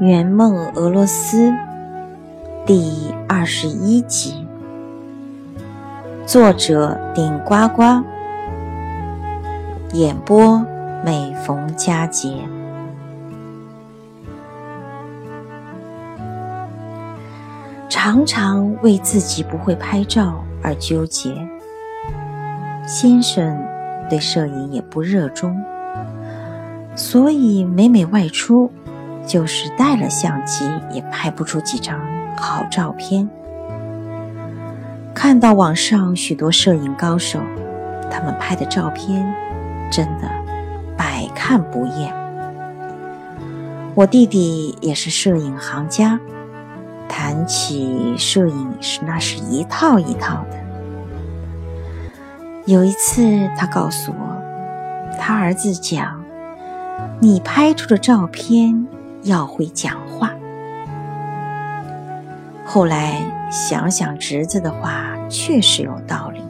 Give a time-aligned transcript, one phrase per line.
[0.00, 1.52] 圆梦俄罗斯
[2.64, 4.46] 第二十一集，
[6.24, 7.82] 作者顶呱呱，
[9.92, 10.64] 演播
[11.04, 12.32] 每逢佳节。
[17.88, 21.34] 常常为自己不会拍照而纠结。
[22.86, 23.60] 先生
[24.08, 25.60] 对摄影也不热衷，
[26.94, 28.70] 所以每每外出。
[29.28, 32.00] 就是带了相机，也拍不出几张
[32.34, 33.28] 好照片。
[35.14, 37.38] 看到网上许多摄影高手，
[38.10, 39.22] 他们拍的照片
[39.90, 40.28] 真的
[40.96, 42.10] 百看不厌。
[43.94, 46.18] 我弟弟也是摄影行家，
[47.08, 50.56] 谈起摄影是那是一套一套的。
[52.64, 56.22] 有一次，他告诉我，他儿子讲
[57.20, 58.86] ：“你拍出的照片。”
[59.28, 60.32] 要会讲话。
[62.64, 66.42] 后来想想侄子的话，确实有道理。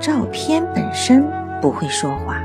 [0.00, 1.24] 照片本身
[1.60, 2.40] 不会说话，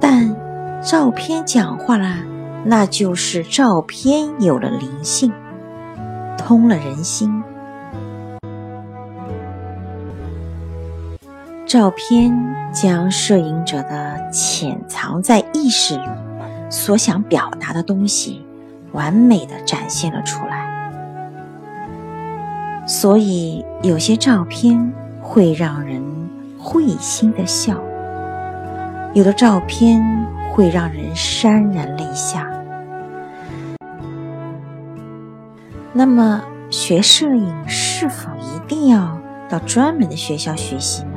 [0.00, 0.34] 但
[0.82, 2.16] 照片讲话了，
[2.64, 5.32] 那就是照片有了灵性，
[6.36, 7.42] 通了人心。
[11.66, 12.34] 照片
[12.72, 16.08] 将摄影者的潜藏在意识里。
[16.70, 18.46] 所想表达的东西，
[18.92, 20.70] 完美的展现了出来。
[22.86, 26.02] 所以有些照片会让人
[26.58, 27.76] 会心的笑，
[29.12, 30.00] 有的照片
[30.52, 32.48] 会让人潸然泪下。
[35.92, 36.40] 那么，
[36.70, 41.10] 学摄影是否一定要到专门的学校学习呢？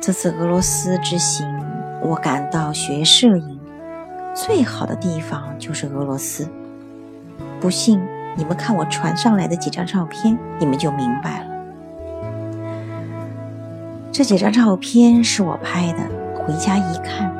[0.00, 1.46] 这次俄罗斯之行，
[2.02, 3.55] 我感到学摄影。
[4.36, 6.46] 最好的地方就是俄罗斯。
[7.58, 7.98] 不信，
[8.36, 11.46] 你们看我传上来的几张照片，你们就明白了。
[14.12, 16.00] 这几张照片是我拍的，
[16.36, 17.34] 回家一看，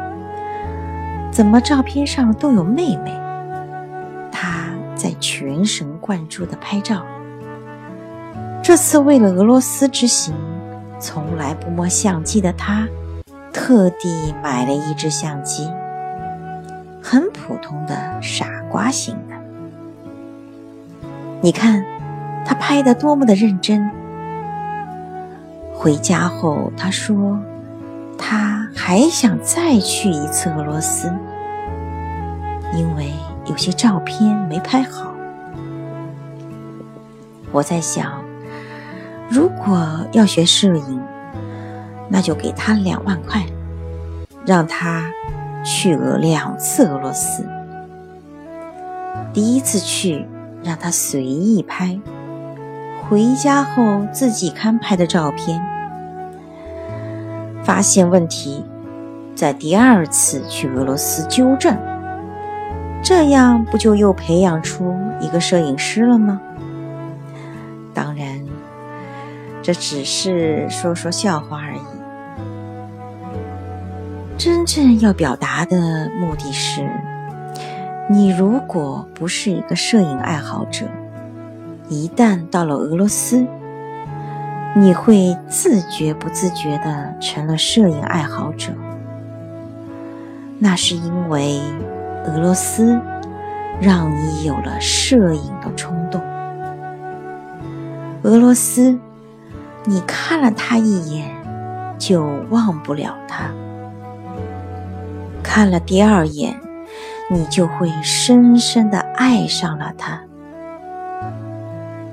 [1.31, 3.12] 怎么照片上都有妹妹？
[4.33, 7.05] 她在全神贯注的拍照。
[8.62, 10.35] 这次为了俄罗斯之行，
[10.99, 12.89] 从来不摸相机的她，
[13.53, 15.69] 特地买了一只相机。
[17.09, 19.34] 很普通的傻瓜型的，
[21.41, 21.84] 你看
[22.44, 23.89] 他拍的多么的认真。
[25.72, 27.39] 回家后，他说
[28.19, 31.09] 他还想再去一次俄罗斯，
[32.75, 33.12] 因为
[33.44, 35.15] 有些照片没拍好。
[37.53, 38.21] 我在想，
[39.31, 41.00] 如果要学摄影，
[42.09, 43.47] 那就给他两万块，
[44.44, 45.05] 让他。
[45.66, 47.44] 去俄两次俄罗斯，
[49.32, 50.25] 第一次去
[50.62, 51.99] 让他随意拍，
[53.03, 55.60] 回家后自己看拍的照片，
[57.65, 58.65] 发现问题，
[59.34, 61.76] 在第二次去俄罗斯纠正，
[63.03, 66.41] 这样不就又培养出一个摄影师了吗？
[67.93, 68.41] 当然，
[69.65, 71.96] 这只是说说笑话而已。
[74.39, 76.87] 真正要表达的目的是，
[78.11, 80.85] 你如果不是一个摄影爱好者，
[81.89, 83.47] 一旦到了俄罗斯，
[84.75, 88.73] 你会自觉不自觉的成了摄影爱好者。
[90.59, 91.59] 那是因为
[92.27, 93.01] 俄罗斯
[93.81, 96.21] 让你有了摄影的冲动。
[98.23, 98.99] 俄罗斯，
[99.85, 101.27] 你看了他一眼，
[101.99, 103.51] 就忘不了他。
[105.56, 106.55] 看了第二眼，
[107.31, 110.21] 你就会深深的爱上了他。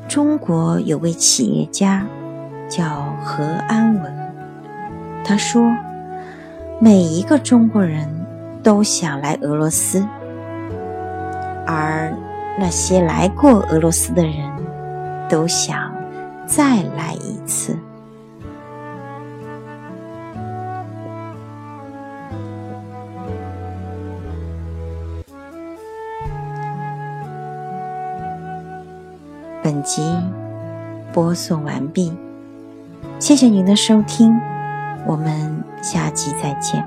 [0.08, 2.06] 中国有位企业家
[2.70, 4.14] 叫何安文，
[5.26, 5.62] 他说
[6.80, 8.08] ：“每一个中国人
[8.64, 10.08] 都想来俄罗斯，
[11.68, 12.16] 而
[12.58, 14.36] 那些来过俄罗斯的人
[15.28, 15.94] 都想
[16.46, 17.78] 再来一次。”
[29.64, 30.04] 本集
[31.14, 32.12] 播送完毕，
[33.18, 34.38] 谢谢您的收听，
[35.08, 36.86] 我们下集再见。